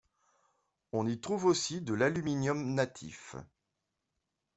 [0.93, 3.35] On y trouve aussi de l'aluminium natif.